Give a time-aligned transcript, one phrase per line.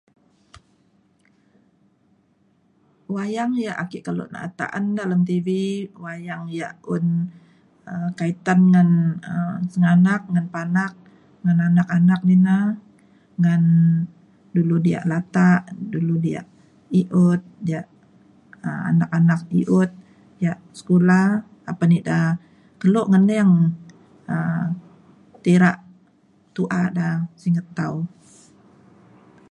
[3.13, 5.47] wayang yak ake kelo na’at ta’an dalem TV
[6.03, 7.05] wayang yak um un
[8.19, 8.89] kaitan ngan
[9.71, 10.21] sengganak
[10.55, 10.93] panak
[11.43, 12.57] ngan anak anak dina
[13.41, 13.63] ngan
[14.55, 15.61] dulu diak latak
[15.93, 16.47] dulu diak
[16.99, 17.87] i’ut diak
[18.67, 19.89] um anak anak i’ut
[20.45, 21.21] yak sekula
[21.71, 22.21] apan ida
[22.81, 23.51] kelo ngening
[24.33, 24.65] um
[25.43, 25.71] tira
[26.55, 27.09] tu’a ida
[27.41, 27.95] singget tau